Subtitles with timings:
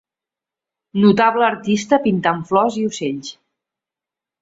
[1.03, 3.33] Notable artista pintant flors i ocells.